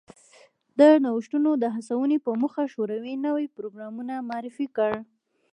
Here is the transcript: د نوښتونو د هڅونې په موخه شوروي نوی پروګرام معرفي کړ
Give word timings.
د 0.79 0.81
نوښتونو 1.03 1.49
د 1.63 1.65
هڅونې 1.75 2.17
په 2.25 2.31
موخه 2.41 2.63
شوروي 2.73 3.13
نوی 3.25 3.45
پروګرام 3.55 3.95
معرفي 4.29 4.67
کړ 4.77 4.91